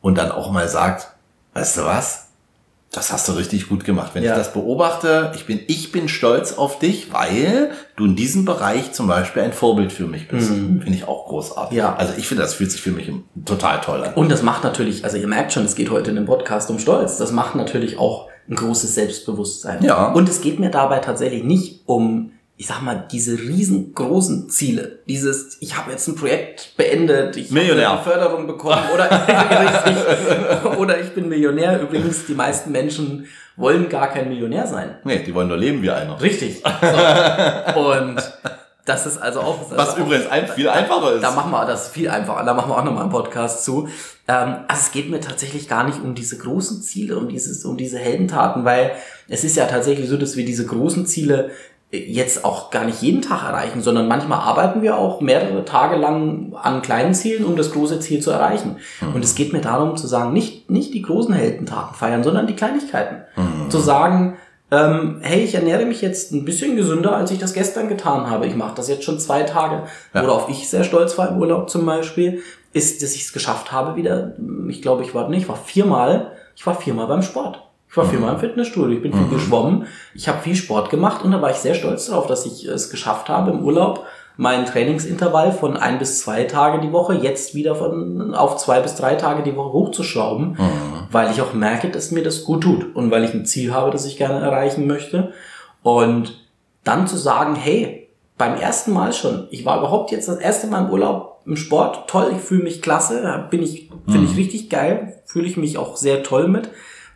und 0.00 0.18
dann 0.18 0.32
auch 0.32 0.50
mal 0.50 0.68
sagt, 0.68 1.08
weißt 1.54 1.78
du 1.78 1.82
was? 1.82 2.21
Das 2.92 3.10
hast 3.10 3.26
du 3.26 3.32
richtig 3.32 3.70
gut 3.70 3.84
gemacht. 3.84 4.10
Wenn 4.12 4.22
Ja. 4.22 4.32
ich 4.32 4.38
das 4.38 4.52
beobachte, 4.52 5.32
ich 5.34 5.46
bin, 5.46 5.60
ich 5.66 5.92
bin 5.92 6.08
stolz 6.08 6.52
auf 6.52 6.78
dich, 6.78 7.10
weil 7.12 7.70
du 7.96 8.04
in 8.04 8.16
diesem 8.16 8.44
Bereich 8.44 8.92
zum 8.92 9.06
Beispiel 9.08 9.40
ein 9.42 9.54
Vorbild 9.54 9.92
für 9.92 10.06
mich 10.06 10.28
bist. 10.28 10.48
Finde 10.48 10.90
ich 10.90 11.08
auch 11.08 11.26
großartig. 11.26 11.72
Mhm. 11.72 11.78
Ja. 11.78 11.96
Also 11.96 12.12
ich 12.18 12.28
finde, 12.28 12.42
das 12.42 12.52
fühlt 12.54 12.70
sich 12.70 12.82
für 12.82 12.90
mich 12.90 13.10
total 13.46 13.80
toll 13.80 14.04
an. 14.04 14.12
Und 14.14 14.30
das 14.30 14.42
macht 14.42 14.62
natürlich, 14.62 15.04
also 15.04 15.16
ihr 15.16 15.26
merkt 15.26 15.54
schon, 15.54 15.64
es 15.64 15.74
geht 15.74 15.90
heute 15.90 16.10
in 16.10 16.16
dem 16.16 16.26
Podcast 16.26 16.68
um 16.70 16.78
Stolz. 16.78 17.16
Das 17.16 17.32
macht 17.32 17.54
natürlich 17.54 17.98
auch 17.98 18.28
ein 18.50 18.56
großes 18.56 18.94
Selbstbewusstsein. 18.94 19.82
Ja. 19.82 20.12
Und 20.12 20.28
es 20.28 20.42
geht 20.42 20.58
mir 20.60 20.70
dabei 20.70 20.98
tatsächlich 20.98 21.44
nicht 21.44 21.84
um, 21.86 22.32
ich 22.62 22.68
sag 22.68 22.80
mal, 22.80 23.08
diese 23.10 23.36
riesengroßen 23.36 24.48
Ziele. 24.48 25.00
Dieses, 25.08 25.56
ich 25.58 25.76
habe 25.76 25.90
jetzt 25.90 26.06
ein 26.06 26.14
Projekt 26.14 26.76
beendet, 26.76 27.36
ich 27.36 27.50
Millionär. 27.50 27.88
habe 27.88 28.02
eine 28.02 28.12
Förderung 28.12 28.46
bekommen 28.46 28.84
oder, 28.94 29.10
richtig, 29.84 30.78
oder 30.78 31.00
ich 31.00 31.08
bin 31.08 31.28
Millionär. 31.28 31.80
Übrigens, 31.80 32.24
die 32.26 32.34
meisten 32.34 32.70
Menschen 32.70 33.26
wollen 33.56 33.88
gar 33.88 34.12
kein 34.12 34.28
Millionär 34.28 34.68
sein. 34.68 34.94
Nee, 35.02 35.24
die 35.24 35.34
wollen 35.34 35.48
nur 35.48 35.56
leben 35.56 35.82
wie 35.82 35.90
einer. 35.90 36.20
Richtig. 36.20 36.62
So. 37.74 37.92
Und 37.92 38.22
das 38.84 39.06
ist 39.06 39.18
also 39.18 39.40
auch. 39.40 39.70
Was 39.70 39.78
also 39.78 39.92
auch, 39.92 40.06
übrigens 40.06 40.26
ein, 40.28 40.48
viel 40.48 40.68
einfacher 40.68 41.14
ist. 41.14 41.22
Da 41.22 41.30
machen 41.30 41.50
wir 41.50 41.64
das 41.66 41.88
viel 41.88 42.08
einfacher. 42.08 42.44
Da 42.44 42.54
machen 42.54 42.70
wir 42.70 42.78
auch 42.78 42.84
nochmal 42.84 43.02
einen 43.02 43.12
Podcast 43.12 43.64
zu. 43.64 43.88
Ähm, 44.28 44.56
also 44.68 44.82
es 44.82 44.92
geht 44.92 45.10
mir 45.10 45.20
tatsächlich 45.20 45.68
gar 45.68 45.84
nicht 45.84 46.00
um 46.02 46.14
diese 46.14 46.38
großen 46.38 46.82
Ziele, 46.82 47.16
um 47.16 47.28
dieses, 47.28 47.64
um 47.64 47.76
diese 47.76 47.98
Heldentaten, 47.98 48.64
weil 48.64 48.92
es 49.28 49.44
ist 49.44 49.56
ja 49.56 49.66
tatsächlich 49.66 50.08
so, 50.08 50.16
dass 50.16 50.36
wir 50.36 50.44
diese 50.44 50.66
großen 50.66 51.06
Ziele 51.06 51.50
jetzt 51.92 52.44
auch 52.44 52.70
gar 52.70 52.86
nicht 52.86 53.02
jeden 53.02 53.20
Tag 53.20 53.42
erreichen, 53.42 53.82
sondern 53.82 54.08
manchmal 54.08 54.38
arbeiten 54.38 54.80
wir 54.80 54.96
auch 54.96 55.20
mehrere 55.20 55.64
Tage 55.66 55.96
lang 55.96 56.54
an 56.54 56.80
kleinen 56.80 57.12
Zielen, 57.12 57.44
um 57.44 57.54
das 57.54 57.72
große 57.72 58.00
Ziel 58.00 58.20
zu 58.20 58.30
erreichen. 58.30 58.76
Und 59.14 59.22
es 59.22 59.34
geht 59.34 59.52
mir 59.52 59.60
darum 59.60 59.96
zu 59.96 60.06
sagen, 60.06 60.32
nicht, 60.32 60.70
nicht 60.70 60.94
die 60.94 61.02
großen 61.02 61.34
Heldentaten 61.34 61.94
feiern, 61.94 62.24
sondern 62.24 62.46
die 62.46 62.56
Kleinigkeiten. 62.56 63.24
Zu 63.68 63.78
sagen, 63.78 64.38
ähm, 64.70 65.18
hey, 65.20 65.44
ich 65.44 65.54
ernähre 65.54 65.84
mich 65.84 66.00
jetzt 66.00 66.32
ein 66.32 66.46
bisschen 66.46 66.76
gesünder, 66.76 67.14
als 67.14 67.30
ich 67.30 67.38
das 67.38 67.52
gestern 67.52 67.90
getan 67.90 68.30
habe. 68.30 68.46
Ich 68.46 68.56
mache 68.56 68.74
das 68.74 68.88
jetzt 68.88 69.04
schon 69.04 69.20
zwei 69.20 69.42
Tage. 69.42 69.82
Ja. 70.14 70.26
Worauf 70.26 70.48
ich 70.48 70.70
sehr 70.70 70.84
stolz 70.84 71.18
war 71.18 71.28
im 71.28 71.36
Urlaub 71.36 71.68
zum 71.68 71.84
Beispiel, 71.84 72.42
ist, 72.72 73.02
dass 73.02 73.14
ich 73.14 73.24
es 73.24 73.34
geschafft 73.34 73.70
habe 73.70 73.96
wieder, 73.96 74.34
ich 74.68 74.80
glaube, 74.80 75.02
ich 75.02 75.14
war, 75.14 75.28
nee, 75.28 75.36
ich 75.36 75.48
war 75.48 75.56
viermal, 75.56 76.32
ich 76.56 76.64
war 76.66 76.74
viermal 76.74 77.06
beim 77.06 77.20
Sport. 77.20 77.62
Ich 77.92 77.96
war 77.98 78.06
viermal 78.06 78.32
im 78.32 78.40
Fitnessstudio, 78.40 78.96
ich 78.96 79.02
bin 79.02 79.12
viel 79.12 79.28
geschwommen, 79.28 79.84
ich 80.14 80.26
habe 80.26 80.40
viel 80.40 80.56
Sport 80.56 80.88
gemacht 80.88 81.22
und 81.22 81.30
da 81.30 81.42
war 81.42 81.50
ich 81.50 81.58
sehr 81.58 81.74
stolz 81.74 82.06
darauf, 82.06 82.26
dass 82.26 82.46
ich 82.46 82.64
es 82.64 82.88
geschafft 82.88 83.28
habe 83.28 83.50
im 83.50 83.62
Urlaub, 83.62 84.06
meinen 84.38 84.64
Trainingsintervall 84.64 85.52
von 85.52 85.76
ein 85.76 85.98
bis 85.98 86.20
zwei 86.20 86.44
Tage 86.44 86.80
die 86.80 86.90
Woche 86.90 87.12
jetzt 87.12 87.54
wieder 87.54 87.74
von 87.74 88.34
auf 88.34 88.56
zwei 88.56 88.80
bis 88.80 88.94
drei 88.94 89.16
Tage 89.16 89.42
die 89.42 89.54
Woche 89.56 89.74
hochzuschrauben, 89.74 90.56
weil 91.10 91.30
ich 91.32 91.42
auch 91.42 91.52
merke, 91.52 91.90
dass 91.90 92.10
mir 92.12 92.22
das 92.22 92.44
gut 92.44 92.62
tut 92.62 92.96
und 92.96 93.10
weil 93.10 93.24
ich 93.24 93.34
ein 93.34 93.44
Ziel 93.44 93.74
habe, 93.74 93.90
das 93.90 94.06
ich 94.06 94.16
gerne 94.16 94.40
erreichen 94.40 94.86
möchte. 94.86 95.34
Und 95.82 96.48
dann 96.84 97.06
zu 97.06 97.18
sagen, 97.18 97.56
hey, 97.56 98.08
beim 98.38 98.56
ersten 98.56 98.94
Mal 98.94 99.12
schon, 99.12 99.48
ich 99.50 99.66
war 99.66 99.78
überhaupt 99.80 100.12
jetzt 100.12 100.28
das 100.28 100.38
erste 100.38 100.66
Mal 100.66 100.86
im 100.86 100.90
Urlaub 100.90 101.42
im 101.44 101.56
Sport, 101.56 102.08
toll, 102.08 102.32
ich 102.34 102.40
fühle 102.42 102.62
mich 102.64 102.80
klasse, 102.80 103.48
bin 103.50 103.62
ich, 103.62 103.90
finde 104.08 104.28
ich 104.30 104.38
richtig 104.38 104.70
geil, 104.70 105.20
fühle 105.26 105.46
ich 105.46 105.58
mich 105.58 105.76
auch 105.76 105.98
sehr 105.98 106.22
toll 106.22 106.48
mit. 106.48 106.70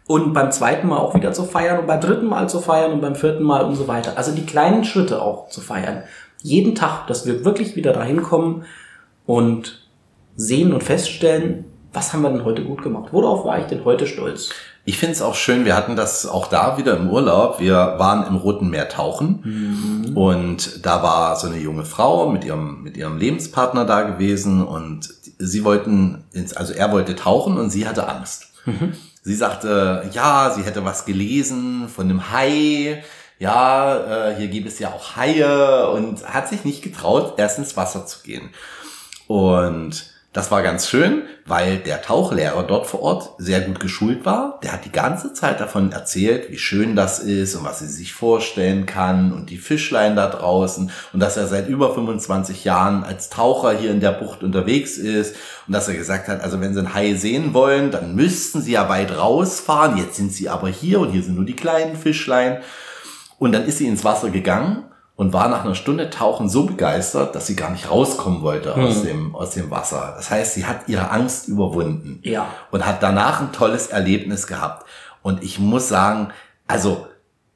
Und 0.07 0.33
beim 0.35 0.53
zweiten 0.53 0.87
Mal 0.87 0.99
auch 0.99 1.15
wieder 1.15 1.33
zu 1.33 1.45
feiern 1.45 1.81
und 1.81 1.87
beim 1.87 2.01
dritten 2.01 2.27
Mal 2.27 2.49
zu 2.49 2.61
feiern 2.61 2.93
und 2.93 3.01
beim 3.01 3.17
vierten 3.17 3.43
Mal 3.43 3.65
und 3.65 3.75
so 3.75 3.89
weiter. 3.89 4.13
Also 4.17 4.33
die 4.33 4.47
kleinen 4.47 4.85
Schritte 4.85 5.21
auch 5.21 5.49
zu 5.49 5.61
feiern. 5.61 6.05
Jeden 6.43 6.75
Tag, 6.75 7.09
dass 7.09 7.27
wir 7.27 7.45
wirklich 7.45 7.75
wieder 7.75 7.93
dahin 7.93 8.23
kommen 8.23 8.65
und 9.25 9.87
sehen 10.37 10.73
und 10.73 10.85
feststellen, 10.85 11.65
was 11.93 12.13
haben 12.13 12.23
wir 12.23 12.31
denn 12.31 12.45
heute 12.45 12.63
gut 12.63 12.83
gemacht? 12.83 13.09
Worauf 13.13 13.45
war 13.45 13.59
ich 13.59 13.67
denn 13.67 13.85
heute 13.85 14.07
stolz? 14.07 14.51
Ich 14.85 14.99
finde 14.99 15.15
es 15.15 15.23
auch 15.23 15.35
schön, 15.35 15.65
wir 15.65 15.75
hatten 15.75 15.97
das 15.97 16.27
auch 16.27 16.47
da 16.47 16.79
wieder 16.79 16.97
im 16.97 17.11
Urlaub. 17.11 17.59
Wir 17.59 17.75
waren 17.75 18.25
im 18.29 18.37
Roten 18.37 18.71
Meer 18.71 18.89
tauchen 18.89 20.13
und 20.15 20.87
da 20.87 21.03
war 21.03 21.35
so 21.35 21.49
eine 21.49 21.57
junge 21.57 21.85
Frau 21.85 22.31
mit 22.31 22.45
ihrem, 22.45 22.85
mit 22.85 22.97
ihrem 22.97 23.19
Lebenspartner 23.19 23.85
da 23.85 24.03
gewesen 24.03 24.65
und 24.65 25.09
sie 25.39 25.65
wollten, 25.65 26.25
ins, 26.33 26.53
also 26.53 26.73
er 26.73 26.93
wollte 26.93 27.17
tauchen 27.17 27.59
und 27.59 27.71
sie 27.71 27.89
hatte 27.89 28.09
Angst. 28.09 28.53
Sie 29.27 29.35
sagte, 29.35 30.09
ja, 30.13 30.53
sie 30.55 30.63
hätte 30.63 30.85
was 30.85 31.05
gelesen 31.05 31.89
von 31.89 32.09
einem 32.09 32.31
Hai. 32.31 33.03
Ja, 33.41 34.29
äh, 34.29 34.37
hier 34.37 34.47
gibt 34.47 34.69
es 34.69 34.79
ja 34.79 34.93
auch 34.93 35.17
Haie 35.17 35.91
und 35.91 36.25
hat 36.33 36.49
sich 36.49 36.65
nicht 36.65 36.81
getraut, 36.81 37.35
erst 37.37 37.59
ins 37.59 37.77
Wasser 37.77 38.07
zu 38.07 38.23
gehen. 38.23 38.51
Und 39.27 40.15
das 40.37 40.51
war 40.51 40.63
ganz 40.63 40.87
schön, 40.87 41.23
weil 41.47 41.79
der 41.79 42.03
Tauchlehrer 42.03 42.63
dort 42.63 42.87
vor 42.87 43.01
Ort 43.01 43.31
sehr 43.39 43.63
gut 43.63 43.81
geschult 43.81 44.27
war. 44.27 44.61
Der 44.63 44.73
hat 44.73 44.85
die 44.85 44.93
ganze 44.93 45.33
Zeit 45.33 45.61
davon 45.61 45.93
erzählt, 45.93 46.51
wie 46.51 46.59
schön 46.59 46.95
das 46.95 47.21
ist 47.21 47.55
und 47.55 47.65
was 47.65 47.79
sie 47.79 47.89
sich 47.89 48.13
vorstellen 48.13 48.85
kann 48.85 49.33
und 49.33 49.49
die 49.49 49.57
Fischlein 49.57 50.15
da 50.15 50.29
draußen 50.29 50.91
und 51.15 51.21
dass 51.21 51.39
er 51.39 51.47
seit 51.47 51.69
über 51.69 51.95
25 51.95 52.65
Jahren 52.65 53.03
als 53.03 53.31
Taucher 53.31 53.79
hier 53.79 53.91
in 53.91 54.01
der 54.01 54.13
Bucht 54.13 54.43
unterwegs 54.43 54.99
ist 54.99 55.37
und 55.67 55.73
dass 55.73 55.89
er 55.89 55.95
gesagt 55.95 56.29
hat, 56.29 56.43
also 56.43 56.61
wenn 56.61 56.75
sie 56.75 56.81
einen 56.81 56.93
Hai 56.93 57.15
sehen 57.15 57.55
wollen, 57.55 57.91
dann 57.91 58.15
müssten 58.15 58.61
sie 58.61 58.73
ja 58.73 58.91
weit 58.91 59.17
rausfahren. 59.17 59.97
Jetzt 59.97 60.17
sind 60.17 60.35
sie 60.35 60.51
aber 60.51 60.69
hier 60.69 61.01
und 61.01 61.13
hier 61.13 61.23
sind 61.23 61.37
nur 61.37 61.47
die 61.47 61.57
kleinen 61.57 61.97
Fischlein. 61.97 62.59
Und 63.39 63.53
dann 63.53 63.65
ist 63.65 63.79
sie 63.79 63.87
ins 63.87 64.05
Wasser 64.05 64.29
gegangen 64.29 64.85
und 65.17 65.33
war 65.33 65.49
nach 65.49 65.65
einer 65.65 65.75
Stunde 65.75 66.11
Tauchen 66.11 66.49
so 66.49 66.65
begeistert, 66.65 67.35
dass 67.35 67.47
sie 67.47 67.57
gar 67.57 67.71
nicht 67.71 67.91
rauskommen 67.91 68.43
wollte 68.43 68.75
aus, 68.75 69.03
dem, 69.03 69.35
aus 69.35 69.51
dem 69.51 69.71
Wasser. 69.71 70.13
Das 70.17 70.31
heißt, 70.31 70.55
sie 70.55 70.67
hat 70.67 70.89
ihre 70.89 71.11
Angst 71.11 71.49
überwunden 71.49 72.21
Ja. 72.23 72.47
und 72.71 72.85
hat 72.87 73.03
danach 73.03 73.41
ein 73.41 73.53
tolles 73.53 73.87
Erlebnis 73.87 74.47
gehabt. 74.47 74.87
Und 75.23 75.43
ich 75.43 75.59
muss 75.59 75.89
sagen, 75.89 76.29
also 76.69 77.07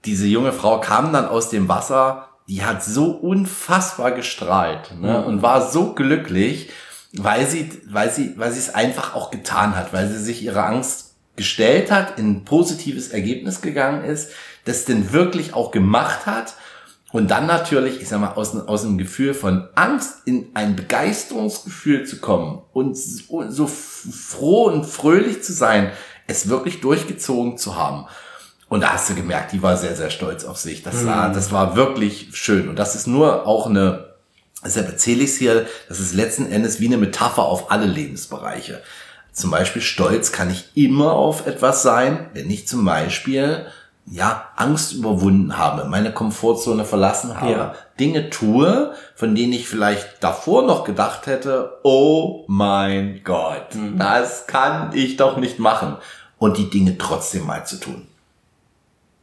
diese 0.06 0.26
junge 0.26 0.52
Frau 0.52 0.80
kam 0.80 1.12
dann 1.12 1.28
aus 1.28 1.50
dem 1.50 1.68
Wasser, 1.68 2.28
die 2.48 2.64
hat 2.64 2.82
so 2.82 3.10
unfassbar 3.10 4.12
gestrahlt 4.12 4.98
ne? 4.98 5.22
und 5.24 5.42
war 5.42 5.70
so 5.70 5.92
glücklich, 5.92 6.70
weil 7.12 7.46
sie, 7.46 7.70
weil 7.90 8.10
sie, 8.10 8.34
weil 8.38 8.52
sie 8.52 8.58
es 8.58 8.74
einfach 8.74 9.14
auch 9.14 9.30
getan 9.30 9.76
hat, 9.76 9.92
weil 9.92 10.08
sie 10.08 10.18
sich 10.18 10.42
ihre 10.42 10.64
Angst 10.64 11.14
gestellt 11.36 11.90
hat, 11.90 12.18
in 12.18 12.30
ein 12.30 12.44
positives 12.44 13.08
Ergebnis 13.08 13.60
gegangen 13.60 14.02
ist, 14.04 14.30
das 14.64 14.84
denn 14.86 15.12
wirklich 15.12 15.54
auch 15.54 15.70
gemacht 15.70 16.26
hat 16.26 16.54
und 17.12 17.30
dann 17.30 17.46
natürlich, 17.46 18.00
ich 18.00 18.08
sag 18.08 18.20
mal, 18.20 18.34
aus, 18.34 18.54
aus 18.54 18.84
einem 18.84 18.98
Gefühl 18.98 19.34
von 19.34 19.68
Angst 19.74 20.18
in 20.26 20.50
ein 20.54 20.76
Begeisterungsgefühl 20.76 22.06
zu 22.06 22.18
kommen 22.18 22.62
und 22.72 22.96
so, 22.96 23.50
so 23.50 23.66
froh 23.66 24.66
und 24.66 24.86
fröhlich 24.86 25.42
zu 25.42 25.52
sein, 25.52 25.90
es 26.28 26.48
wirklich 26.48 26.80
durchgezogen 26.80 27.58
zu 27.58 27.76
haben. 27.76 28.06
Und 28.68 28.82
da 28.82 28.92
hast 28.92 29.10
du 29.10 29.16
gemerkt, 29.16 29.52
die 29.52 29.62
war 29.62 29.76
sehr, 29.76 29.96
sehr 29.96 30.10
stolz 30.10 30.44
auf 30.44 30.56
sich. 30.56 30.84
Das 30.84 31.04
war, 31.04 31.32
das 31.32 31.50
war 31.50 31.74
wirklich 31.74 32.28
schön. 32.34 32.68
Und 32.68 32.78
das 32.78 32.94
ist 32.94 33.08
nur 33.08 33.44
auch 33.44 33.66
eine, 33.66 34.14
deshalb 34.64 34.88
erzähle 34.88 35.24
ich 35.24 35.30
es 35.30 35.36
hier, 35.38 35.66
das 35.88 35.98
ist 35.98 36.14
letzten 36.14 36.50
Endes 36.50 36.78
wie 36.78 36.86
eine 36.86 36.96
Metapher 36.96 37.42
auf 37.42 37.72
alle 37.72 37.86
Lebensbereiche. 37.86 38.80
Zum 39.32 39.50
Beispiel 39.50 39.82
stolz 39.82 40.30
kann 40.30 40.50
ich 40.50 40.76
immer 40.76 41.14
auf 41.14 41.48
etwas 41.48 41.82
sein, 41.82 42.30
wenn 42.34 42.48
ich 42.48 42.68
zum 42.68 42.84
Beispiel 42.84 43.66
ja, 44.06 44.48
Angst 44.56 44.92
überwunden 44.92 45.56
habe, 45.56 45.84
meine 45.84 46.12
Komfortzone 46.12 46.84
verlassen 46.84 47.40
habe, 47.40 47.50
Ja. 47.52 47.74
Dinge 47.98 48.30
tue, 48.30 48.92
von 49.14 49.34
denen 49.34 49.52
ich 49.52 49.68
vielleicht 49.68 50.22
davor 50.22 50.62
noch 50.62 50.84
gedacht 50.84 51.26
hätte, 51.26 51.78
oh 51.84 52.44
mein 52.48 53.22
Gott, 53.24 53.68
das 53.96 54.46
kann 54.46 54.90
ich 54.94 55.16
doch 55.16 55.36
nicht 55.36 55.58
machen. 55.58 55.96
Und 56.38 56.56
die 56.56 56.70
Dinge 56.70 56.96
trotzdem 56.96 57.46
mal 57.46 57.66
zu 57.66 57.78
tun. 57.78 58.06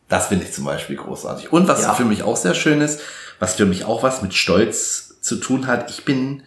Das 0.08 0.28
finde 0.28 0.46
ich 0.46 0.54
zum 0.54 0.66
Beispiel 0.66 0.96
großartig. 0.96 1.52
Und 1.52 1.68
was 1.68 1.82
Ja. 1.84 1.94
für 1.96 2.06
mich 2.06 2.22
auch 2.24 2.38
sehr 2.38 2.54
schön 2.54 2.80
ist, 2.80 3.02
was 3.40 3.56
für 3.56 3.66
mich 3.66 3.86
auch 3.86 4.04
was 4.04 4.22
mit 4.22 4.34
Stolz 4.36 5.20
zu 5.22 5.36
tun 5.38 5.68
hat, 5.68 5.90
ich 5.90 6.06
bin 6.06 6.44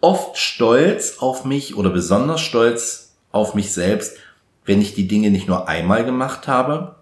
oft 0.00 0.38
stolz 0.38 1.18
auf 1.18 1.44
mich 1.44 1.76
oder 1.76 1.90
besonders 1.90 2.40
stolz 2.40 3.14
auf 3.32 3.54
mich 3.54 3.72
selbst, 3.72 4.16
wenn 4.64 4.80
ich 4.80 4.94
die 4.94 5.08
Dinge 5.08 5.30
nicht 5.30 5.48
nur 5.48 5.68
einmal 5.68 6.04
gemacht 6.04 6.46
habe, 6.48 6.94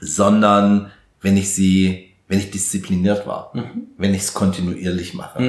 sondern 0.00 0.90
wenn 1.20 1.36
ich 1.36 1.54
sie, 1.54 2.10
wenn 2.28 2.38
ich 2.38 2.50
diszipliniert 2.52 3.26
war, 3.26 3.52
wenn 3.98 4.14
ich 4.14 4.22
es 4.22 4.34
kontinuierlich 4.34 5.14
mache. 5.14 5.40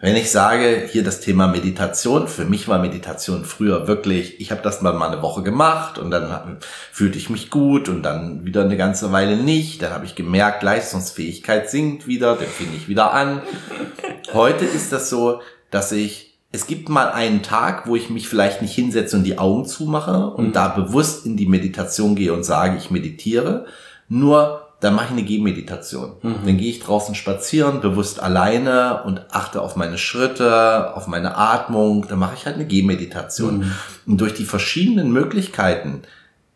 Wenn 0.00 0.16
ich 0.16 0.30
sage, 0.30 0.86
hier 0.90 1.02
das 1.02 1.20
Thema 1.20 1.46
Meditation, 1.46 2.28
für 2.28 2.44
mich 2.44 2.68
war 2.68 2.78
Meditation 2.78 3.44
früher 3.46 3.88
wirklich, 3.88 4.38
ich 4.38 4.50
habe 4.50 4.60
das 4.62 4.82
mal 4.82 4.92
mal 4.92 5.10
eine 5.10 5.22
Woche 5.22 5.42
gemacht 5.42 5.98
und 5.98 6.10
dann 6.10 6.58
fühlte 6.92 7.16
ich 7.16 7.30
mich 7.30 7.48
gut 7.50 7.88
und 7.88 8.02
dann 8.02 8.44
wieder 8.44 8.64
eine 8.64 8.76
ganze 8.76 9.12
Weile 9.12 9.36
nicht. 9.36 9.82
Dann 9.82 9.92
habe 9.92 10.04
ich 10.04 10.14
gemerkt, 10.14 10.62
Leistungsfähigkeit 10.62 11.70
sinkt 11.70 12.06
wieder, 12.06 12.36
dann 12.36 12.48
fing 12.48 12.68
ich 12.76 12.86
wieder 12.86 13.12
an. 13.14 13.40
Heute 14.34 14.66
ist 14.66 14.92
das 14.92 15.08
so, 15.08 15.40
dass 15.70 15.90
ich, 15.90 16.38
es 16.52 16.66
gibt 16.66 16.90
mal 16.90 17.10
einen 17.10 17.42
Tag, 17.42 17.86
wo 17.86 17.96
ich 17.96 18.10
mich 18.10 18.28
vielleicht 18.28 18.60
nicht 18.60 18.74
hinsetze 18.74 19.16
und 19.16 19.24
die 19.24 19.38
Augen 19.38 19.64
zumache 19.64 20.26
und 20.28 20.54
da 20.54 20.68
bewusst 20.68 21.24
in 21.24 21.36
die 21.38 21.46
Meditation 21.46 22.14
gehe 22.14 22.34
und 22.34 22.44
sage, 22.44 22.76
ich 22.76 22.90
meditiere. 22.90 23.66
Nur, 24.08 24.62
dann 24.80 24.94
mache 24.94 25.06
ich 25.06 25.12
eine 25.12 25.22
Gehmeditation. 25.22 26.12
Dann 26.22 26.56
gehe 26.58 26.70
ich 26.70 26.80
draußen 26.80 27.14
spazieren, 27.14 27.80
bewusst 27.80 28.22
alleine 28.22 29.02
und 29.04 29.24
achte 29.30 29.62
auf 29.62 29.74
meine 29.76 29.98
Schritte, 29.98 30.94
auf 30.94 31.06
meine 31.06 31.36
Atmung. 31.36 32.06
Dann 32.08 32.18
mache 32.18 32.34
ich 32.36 32.46
halt 32.46 32.56
eine 32.56 32.66
Gehmeditation. 32.66 33.72
Und 34.06 34.20
durch 34.20 34.34
die 34.34 34.44
verschiedenen 34.44 35.12
Möglichkeiten, 35.12 36.02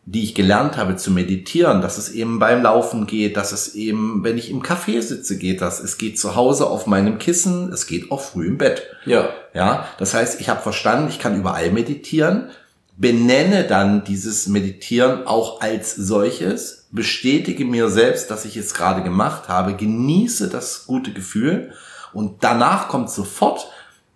die 0.05 0.23
ich 0.23 0.35
gelernt 0.35 0.77
habe 0.77 0.95
zu 0.95 1.11
meditieren, 1.11 1.81
dass 1.81 1.97
es 1.97 2.09
eben 2.09 2.39
beim 2.39 2.63
Laufen 2.63 3.05
geht, 3.05 3.37
dass 3.37 3.51
es 3.51 3.75
eben, 3.75 4.23
wenn 4.23 4.37
ich 4.37 4.49
im 4.49 4.61
Café 4.61 5.01
sitze, 5.01 5.37
geht 5.37 5.61
das. 5.61 5.79
Es 5.79 5.97
geht 5.97 6.19
zu 6.19 6.35
Hause 6.35 6.67
auf 6.67 6.87
meinem 6.87 7.17
Kissen, 7.19 7.71
es 7.71 7.85
geht 7.85 8.11
auch 8.11 8.21
früh 8.21 8.47
im 8.47 8.57
Bett. 8.57 8.83
Ja. 9.05 9.29
Ja, 9.53 9.85
das 9.99 10.13
heißt, 10.13 10.41
ich 10.41 10.49
habe 10.49 10.61
verstanden, 10.61 11.09
ich 11.09 11.19
kann 11.19 11.37
überall 11.37 11.71
meditieren, 11.71 12.49
benenne 12.97 13.63
dann 13.63 14.03
dieses 14.03 14.47
Meditieren 14.47 15.27
auch 15.27 15.61
als 15.61 15.95
solches, 15.95 16.80
bestätige 16.91 17.65
mir 17.65 17.89
selbst, 17.89 18.31
dass 18.31 18.45
ich 18.45 18.57
es 18.57 18.73
gerade 18.73 19.03
gemacht 19.03 19.47
habe, 19.47 19.75
genieße 19.75 20.49
das 20.49 20.85
gute 20.85 21.11
Gefühl 21.11 21.73
und 22.13 22.43
danach 22.43 22.89
kommt 22.89 23.09
sofort 23.09 23.67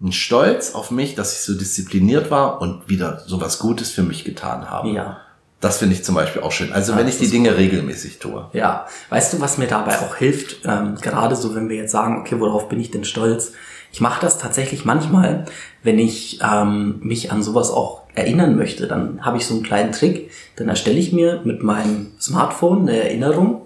ein 0.02 0.12
Stolz 0.12 0.76
auf 0.76 0.92
mich, 0.92 1.16
dass 1.16 1.34
ich 1.34 1.40
so 1.40 1.54
diszipliniert 1.54 2.30
war 2.30 2.62
und 2.62 2.90
wieder 2.90 3.24
so 3.26 3.40
was 3.40 3.60
Gutes 3.60 3.92
für 3.92 4.04
mich 4.04 4.26
getan 4.26 4.70
habe. 4.70 4.90
Ja. 4.90 5.22
Das 5.62 5.78
finde 5.78 5.96
ich 5.96 6.04
zum 6.04 6.16
Beispiel 6.16 6.42
auch 6.42 6.52
schön. 6.52 6.74
Also 6.74 6.92
Ja, 6.92 6.98
wenn 7.00 7.08
ich 7.08 7.18
die 7.18 7.30
Dinge 7.30 7.58
regelmäßig 7.58 8.20
tue. 8.20 8.50
Ja, 8.54 8.86
weißt 9.10 9.34
du, 9.34 9.40
was 9.40 9.58
mir 9.58 9.68
dabei 9.68 9.98
auch 10.00 10.16
hilft? 10.16 10.66
Ähm, 10.66 10.96
gerade 11.02 11.36
so, 11.36 11.56
wenn 11.56 11.70
wir 11.70 11.78
jetzt 11.78 11.92
sagen, 11.92 12.20
okay, 12.20 12.40
worauf 12.40 12.68
bin 12.68 12.80
ich 12.80 12.92
denn 12.92 13.06
stolz? 13.06 13.54
Ich 13.96 14.02
mache 14.02 14.20
das 14.20 14.38
tatsächlich 14.38 14.84
manchmal, 14.84 15.46
wenn 15.82 16.00
ich 16.00 16.42
ähm, 16.44 17.00
mich 17.00 17.32
an 17.32 17.42
sowas 17.42 17.72
auch 17.72 18.02
erinnern 18.14 18.58
möchte. 18.58 18.88
Dann 18.88 19.26
habe 19.26 19.38
ich 19.38 19.46
so 19.46 19.54
einen 19.54 19.64
kleinen 19.64 19.94
Trick. 19.94 20.32
Dann 20.58 20.68
erstelle 20.68 21.00
ich 21.00 21.14
mir 21.14 21.40
mit 21.46 21.64
meinem 21.64 22.12
Smartphone 22.20 22.82
eine 22.82 23.02
Erinnerung, 23.02 23.62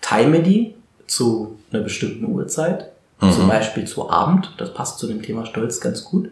time 0.00 0.38
die 0.38 0.76
zu 1.08 1.58
einer 1.72 1.82
bestimmten 1.82 2.26
Uhrzeit, 2.26 2.92
zum 3.18 3.48
Beispiel 3.48 3.86
zu 3.86 4.08
Abend. 4.08 4.54
Das 4.58 4.72
passt 4.72 5.00
zu 5.00 5.08
dem 5.08 5.20
Thema 5.20 5.44
Stolz 5.46 5.80
ganz 5.80 6.04
gut. 6.04 6.30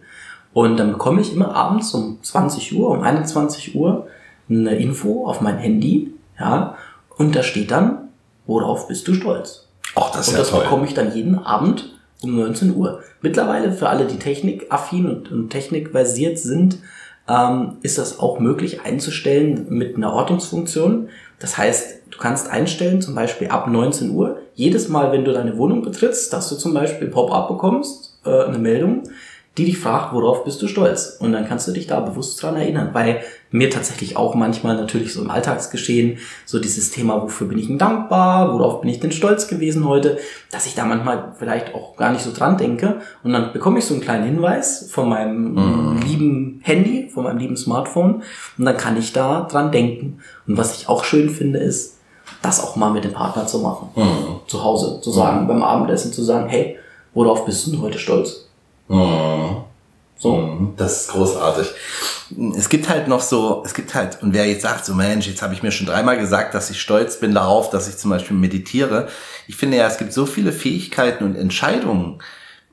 Und 0.53 0.77
dann 0.77 0.93
bekomme 0.93 1.21
ich 1.21 1.33
immer 1.33 1.57
abends 1.57 1.93
um 1.93 2.23
20 2.23 2.79
Uhr, 2.79 2.91
um 2.91 3.03
21 3.03 3.75
Uhr 3.75 4.07
eine 4.49 4.77
Info 4.77 5.27
auf 5.27 5.41
mein 5.41 5.59
Handy, 5.59 6.15
ja, 6.39 6.77
und 7.17 7.35
da 7.35 7.43
steht 7.43 7.73
dann, 7.73 8.11
worauf 8.47 8.87
bist 8.87 9.09
du 9.09 9.15
stolz? 9.15 9.67
Ach, 9.97 10.13
das 10.13 10.21
ist 10.21 10.29
und 10.29 10.35
ja 10.35 10.39
das 10.39 10.51
toll. 10.51 10.63
bekomme 10.63 10.87
ich 10.87 10.95
dann 10.95 11.13
jeden 11.13 11.37
Abend 11.37 11.94
um 12.23 12.37
19 12.37 12.75
Uhr. 12.75 13.03
Mittlerweile 13.23 13.73
für 13.73 13.89
alle, 13.89 14.07
die 14.07 14.19
technikaffin 14.19 15.07
und, 15.07 15.31
und 15.31 15.51
technikversiert 15.51 16.39
sind, 16.39 16.79
ähm, 17.29 17.79
ist 17.83 17.99
das 17.99 18.19
auch 18.19 18.39
möglich 18.39 18.83
einzustellen 18.83 19.67
mit 19.69 19.97
einer 19.97 20.13
Ortungsfunktion. 20.13 21.09
Das 21.39 21.57
heißt, 21.57 22.03
du 22.11 22.19
kannst 22.19 22.51
einstellen, 22.51 23.03
zum 23.03 23.15
Beispiel 23.15 23.49
ab 23.49 23.67
19 23.69 24.11
Uhr, 24.11 24.39
jedes 24.55 24.89
Mal, 24.89 25.13
wenn 25.13 25.25
du 25.25 25.33
deine 25.33 25.59
Wohnung 25.59 25.83
betrittst, 25.83 26.33
dass 26.33 26.49
du 26.49 26.57
zum 26.57 26.75
Beispiel 26.75 27.09
Pop-up 27.09 27.49
bekommst, 27.49 28.19
äh, 28.25 28.45
eine 28.45 28.59
Meldung, 28.59 29.05
die 29.57 29.67
dich 29.67 29.79
fragt, 29.79 30.13
worauf 30.13 30.45
bist 30.45 30.61
du 30.63 30.67
stolz? 30.67 31.17
Und 31.21 31.33
dann 31.33 31.47
kannst 31.47 31.69
du 31.69 31.73
dich 31.73 31.87
da 31.87 32.01
bewusst 32.01 32.43
dran 32.43 32.57
erinnern, 32.57 32.91
weil 32.93 33.23
mir 33.53 33.71
tatsächlich 33.71 34.17
auch 34.17 34.35
manchmal 34.35 34.75
natürlich 34.75 35.13
so 35.13 35.23
im 35.23 35.31
Alltagsgeschehen 35.31 36.19
so 36.45 36.59
dieses 36.59 36.91
Thema, 36.91 37.23
wofür 37.23 37.47
bin 37.47 37.59
ich 37.59 37.69
denn 37.69 37.79
dankbar, 37.79 38.53
worauf 38.53 38.81
bin 38.81 38.91
ich 38.91 38.99
denn 38.99 39.13
stolz 39.13 39.47
gewesen 39.47 39.87
heute, 39.87 40.19
dass 40.51 40.67
ich 40.67 40.75
da 40.75 40.85
manchmal 40.85 41.35
vielleicht 41.39 41.73
auch 41.73 41.97
gar 41.97 42.11
nicht 42.11 42.25
so 42.25 42.33
dran 42.33 42.59
denke. 42.59 42.97
Und 43.23 43.33
dann 43.33 43.53
bekomme 43.53 43.79
ich 43.79 43.85
so 43.85 43.95
einen 43.95 44.03
kleinen 44.03 44.25
Hinweis 44.25 44.91
von 44.91 45.09
meinem 45.09 46.01
lieben 46.05 46.61
Handy, 46.65 47.09
von 47.11 47.23
meinem 47.23 47.39
lieben 47.39 47.57
Smartphone 47.57 48.23
und 48.59 48.65
dann 48.65 48.77
kann 48.77 48.97
ich 48.97 49.13
da 49.13 49.43
dran 49.43 49.71
denken. 49.71 50.19
Und 50.49 50.59
was 50.59 50.77
ich 50.77 50.89
auch 50.89 51.05
schön 51.05 51.31
finde, 51.31 51.61
ist, 51.61 51.99
das 52.43 52.61
auch 52.61 52.75
mal 52.75 52.91
mit 52.91 53.05
dem 53.05 53.13
Partner 53.13 53.47
zu 53.47 53.61
machen. 53.61 53.91
Zu 54.49 54.65
Hause, 54.65 55.01
zu 55.01 55.13
sagen, 55.13 55.47
beim 55.47 55.63
Abendessen 55.63 56.13
zu 56.13 56.25
sagen, 56.25 56.49
hey, 56.49 56.77
worauf 57.15 57.47
bist 57.47 57.67
du 57.67 57.71
denn 57.71 57.83
heute 57.83 58.01
stolz? 58.01 58.44
So. 58.89 59.65
Das 60.77 61.03
ist 61.03 61.09
großartig. 61.09 61.69
Es 62.57 62.69
gibt 62.69 62.89
halt 62.89 63.09
noch 63.09 63.21
so, 63.21 63.63
es 63.65 63.75
gibt 63.75 63.95
halt, 63.95 64.23
und 64.23 64.33
wer 64.33 64.47
jetzt 64.47 64.63
sagt, 64.63 64.87
so 64.87 64.95
Mensch, 64.95 65.27
jetzt 65.27 65.43
habe 65.43 65.55
ich 65.55 65.63
mir 65.63 65.71
schon 65.71 65.87
dreimal 65.87 66.19
gesagt, 66.19 66.55
dass 66.55 66.71
ich 66.71 66.81
stolz 66.81 67.21
bin 67.21 67.35
darauf, 67.35 67.71
dass 67.71 67.89
ich 67.89 67.99
zum 67.99 68.11
Beispiel 68.11 68.37
meditiere. 68.37 69.09
Ich 69.47 69.57
finde 69.57 69.77
ja, 69.77 69.87
es 69.87 69.99
gibt 69.99 70.13
so 70.13 70.25
viele 70.25 70.53
Fähigkeiten 70.53 71.25
und 71.25 71.37
Entscheidungen, 71.37 72.23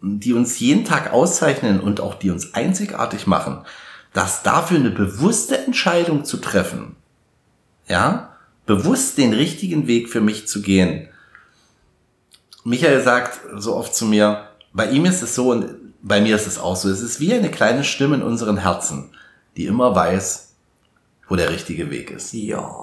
die 0.01 0.33
uns 0.33 0.59
jeden 0.59 0.85
Tag 0.85 1.11
auszeichnen 1.13 1.79
und 1.79 1.99
auch 1.99 2.15
die 2.15 2.31
uns 2.31 2.53
einzigartig 2.53 3.27
machen, 3.27 3.65
dass 4.13 4.43
dafür 4.43 4.77
eine 4.77 4.89
bewusste 4.89 5.57
Entscheidung 5.57 6.25
zu 6.25 6.37
treffen, 6.37 6.95
ja, 7.87 8.35
bewusst 8.65 9.17
den 9.17 9.33
richtigen 9.33 9.87
Weg 9.87 10.09
für 10.09 10.21
mich 10.21 10.47
zu 10.47 10.61
gehen. 10.61 11.09
Michael 12.63 13.03
sagt 13.03 13.41
so 13.57 13.75
oft 13.75 13.93
zu 13.93 14.05
mir, 14.05 14.47
bei 14.73 14.89
ihm 14.89 15.05
ist 15.05 15.21
es 15.21 15.35
so 15.35 15.51
und 15.51 15.80
bei 16.01 16.21
mir 16.21 16.35
ist 16.35 16.47
es 16.47 16.59
auch 16.59 16.75
so, 16.75 16.89
es 16.89 17.01
ist 17.01 17.19
wie 17.19 17.33
eine 17.33 17.51
kleine 17.51 17.83
Stimme 17.83 18.15
in 18.15 18.23
unseren 18.23 18.57
Herzen, 18.57 19.11
die 19.57 19.65
immer 19.65 19.95
weiß, 19.95 20.53
wo 21.27 21.35
der 21.35 21.49
richtige 21.49 21.89
Weg 21.89 22.11
ist. 22.11 22.33
Ja. 22.33 22.75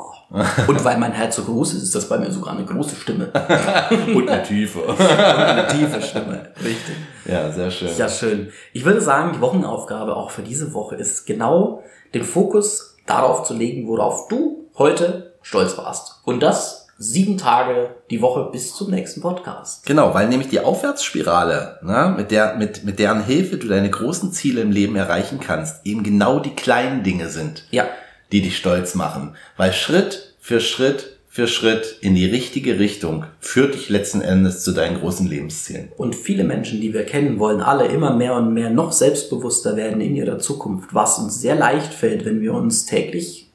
Und 0.67 0.85
weil 0.85 0.99
mein 0.99 1.13
Herz 1.13 1.37
so 1.37 1.45
groß 1.45 1.75
ist, 1.75 1.83
ist 1.85 1.95
das 1.95 2.09
bei 2.09 2.19
mir 2.19 2.31
sogar 2.31 2.55
eine 2.55 2.65
große 2.65 2.97
Stimme. 2.97 3.27
Und 4.15 4.29
eine 4.29 4.43
Tiefe. 4.43 4.81
Und 4.83 5.01
eine 5.01 5.67
tiefe 5.69 6.03
Stimme. 6.03 6.51
Richtig. 6.63 6.97
Ja, 7.25 7.51
sehr 7.51 7.71
schön. 7.71 7.91
Ja, 7.97 8.09
schön. 8.09 8.53
Ich 8.73 8.85
würde 8.85 9.01
sagen, 9.01 9.33
die 9.35 9.41
Wochenaufgabe 9.41 10.15
auch 10.15 10.31
für 10.31 10.43
diese 10.43 10.75
Woche 10.75 10.97
ist 10.97 11.27
genau 11.27 11.83
den 12.13 12.25
Fokus 12.25 12.97
darauf 13.07 13.45
zu 13.45 13.55
legen, 13.55 13.89
worauf 13.89 14.29
du 14.29 14.71
heute 14.77 15.35
stolz 15.41 15.79
warst. 15.79 16.21
Und 16.25 16.43
das 16.43 16.88
sieben 17.01 17.39
Tage 17.39 17.95
die 18.11 18.21
Woche 18.21 18.49
bis 18.51 18.75
zum 18.75 18.91
nächsten 18.91 19.21
Podcast. 19.21 19.87
Genau, 19.87 20.15
weil 20.15 20.29
nämlich 20.29 20.49
die 20.49 20.59
Aufwärtsspirale, 20.61 21.79
ne, 21.83 22.15
mit, 22.17 22.31
der, 22.33 22.57
mit, 22.57 22.85
mit 22.85 22.99
deren 22.99 23.25
Hilfe 23.25 23.57
du 23.57 23.69
deine 23.69 23.89
großen 23.89 24.33
Ziele 24.33 24.61
im 24.61 24.73
Leben 24.73 24.97
erreichen 24.97 25.39
kannst, 25.41 25.87
eben 25.87 26.03
genau 26.03 26.41
die 26.41 26.55
kleinen 26.57 27.05
Dinge 27.05 27.29
sind, 27.29 27.65
Ja. 27.71 27.87
die 28.33 28.43
dich 28.43 28.57
stolz 28.57 28.95
machen. 28.97 29.37
Weil 29.57 29.73
Schritt 29.73 30.35
für 30.41 30.61
Schritt 30.61 31.15
für 31.31 31.47
Schritt 31.47 31.99
in 32.01 32.17
die 32.17 32.25
richtige 32.27 32.81
Richtung 32.81 33.25
führt 33.39 33.75
dich 33.75 33.91
letzten 33.91 34.23
Endes 34.23 34.65
zu 34.65 34.73
deinen 34.73 34.99
großen 34.99 35.27
Lebenszielen. 35.29 35.91
Und 35.97 36.17
viele 36.17 36.43
Menschen, 36.43 36.81
die 36.81 36.93
wir 36.93 37.05
kennen, 37.05 37.39
wollen 37.39 37.61
alle 37.61 37.87
immer 37.87 38.13
mehr 38.13 38.35
und 38.35 38.53
mehr 38.55 38.71
noch 38.71 38.91
selbstbewusster 38.91 39.77
werden 39.77 40.01
in 40.01 40.17
ihrer 40.17 40.41
Zukunft, 40.41 40.95
was 40.95 41.19
uns 41.21 41.41
sehr 41.41 41.55
leicht 41.55 41.95
fällt, 41.95 42.25
wenn 42.25 42.41
wir 42.41 42.55
uns 42.55 42.87
täglich 42.87 43.51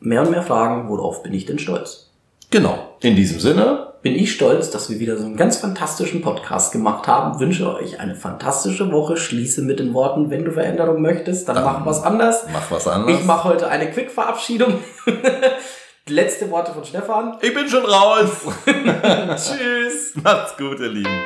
mehr 0.00 0.22
und 0.22 0.30
mehr 0.30 0.42
fragen, 0.44 0.88
worauf 0.88 1.22
bin 1.22 1.34
ich 1.34 1.44
denn 1.44 1.58
stolz? 1.58 2.05
Genau. 2.50 2.96
In 3.00 3.16
diesem 3.16 3.40
Sinne. 3.40 3.94
Bin 4.02 4.14
ich 4.14 4.32
stolz, 4.32 4.70
dass 4.70 4.88
wir 4.88 5.00
wieder 5.00 5.16
so 5.16 5.24
einen 5.24 5.36
ganz 5.36 5.56
fantastischen 5.56 6.22
Podcast 6.22 6.70
gemacht 6.70 7.08
haben. 7.08 7.40
Wünsche 7.40 7.74
euch 7.74 7.98
eine 7.98 8.14
fantastische 8.14 8.92
Woche. 8.92 9.16
Schließe 9.16 9.62
mit 9.62 9.80
den 9.80 9.94
Worten, 9.94 10.30
wenn 10.30 10.44
du 10.44 10.52
Veränderung 10.52 11.02
möchtest, 11.02 11.48
dann, 11.48 11.56
Dann 11.56 11.64
mach 11.64 11.86
was 11.86 12.02
anders. 12.04 12.46
Mach 12.52 12.70
was 12.70 12.86
anderes. 12.86 13.18
Ich 13.18 13.26
mache 13.26 13.48
heute 13.48 13.68
eine 13.68 13.90
Quick-Verabschiedung. 13.90 14.74
Letzte 16.08 16.48
Worte 16.52 16.72
von 16.72 16.84
Stefan. 16.84 17.36
Ich 17.42 17.52
bin 17.52 17.68
schon 17.68 17.84
raus. 17.84 18.30
Tschüss. 18.64 20.12
Macht's 20.22 20.56
gut, 20.56 20.78
ihr 20.78 20.88
Lieben. 20.88 21.22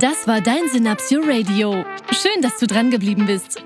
Das 0.00 0.26
war 0.26 0.40
dein 0.40 0.68
Synapsio 0.72 1.20
Radio. 1.24 1.84
Schön, 2.10 2.42
dass 2.42 2.58
du 2.58 2.66
dran 2.66 2.90
geblieben 2.90 3.26
bist. 3.26 3.62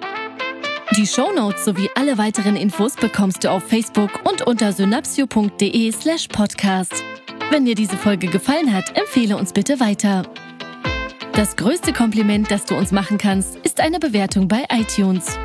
Die 0.96 1.06
Shownotes 1.06 1.64
sowie 1.64 1.88
alle 1.94 2.18
weiteren 2.18 2.54
Infos 2.54 2.96
bekommst 2.96 3.44
du 3.44 3.50
auf 3.50 3.62
Facebook 3.66 4.10
und 4.24 4.42
unter 4.42 4.74
synapsio.de 4.74 5.90
slash 5.90 6.28
podcast. 6.28 7.02
Wenn 7.50 7.64
dir 7.64 7.74
diese 7.74 7.96
Folge 7.96 8.26
gefallen 8.26 8.74
hat, 8.74 8.94
empfehle 8.94 9.38
uns 9.38 9.54
bitte 9.54 9.80
weiter. 9.80 10.24
Das 11.32 11.56
größte 11.56 11.94
Kompliment, 11.94 12.50
das 12.50 12.66
du 12.66 12.74
uns 12.74 12.92
machen 12.92 13.16
kannst, 13.16 13.56
ist 13.64 13.80
eine 13.80 14.00
Bewertung 14.00 14.48
bei 14.48 14.66
iTunes. 14.70 15.38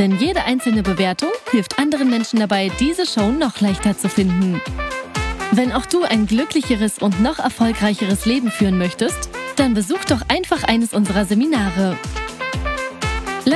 Denn 0.00 0.18
jede 0.18 0.42
einzelne 0.42 0.82
Bewertung 0.82 1.30
hilft 1.52 1.78
anderen 1.78 2.10
Menschen 2.10 2.40
dabei, 2.40 2.72
diese 2.80 3.06
Show 3.06 3.30
noch 3.30 3.60
leichter 3.60 3.96
zu 3.96 4.08
finden. 4.08 4.60
Wenn 5.52 5.70
auch 5.70 5.86
du 5.86 6.02
ein 6.02 6.26
glücklicheres 6.26 6.98
und 6.98 7.20
noch 7.22 7.38
erfolgreicheres 7.38 8.26
Leben 8.26 8.50
führen 8.50 8.76
möchtest, 8.76 9.30
dann 9.54 9.72
besuch 9.72 10.04
doch 10.06 10.22
einfach 10.28 10.64
eines 10.64 10.92
unserer 10.92 11.26
Seminare. 11.26 11.96